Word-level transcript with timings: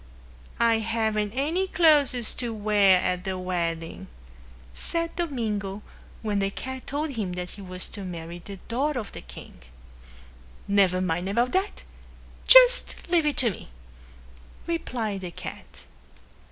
"I 0.59 0.79
haven't 0.79 1.31
any 1.35 1.67
clothes 1.67 2.33
to 2.33 2.51
wear 2.55 2.99
at 3.01 3.23
the 3.23 3.37
wedding," 3.37 4.07
said 4.73 5.15
Domingo 5.15 5.83
when 6.23 6.39
the 6.39 6.49
cat 6.49 6.87
told 6.87 7.11
him 7.11 7.33
that 7.33 7.51
he 7.51 7.61
was 7.61 7.87
to 7.89 8.03
marry 8.03 8.39
the 8.43 8.55
daughter 8.67 8.99
of 8.99 9.11
the 9.11 9.21
king. 9.21 9.59
"Never 10.67 11.01
mind 11.01 11.29
about 11.29 11.51
that. 11.51 11.83
Just 12.47 12.95
leave 13.09 13.27
it 13.27 13.37
to 13.37 13.51
me," 13.51 13.67
replied 14.65 15.21
the 15.21 15.29
cat. 15.29 15.67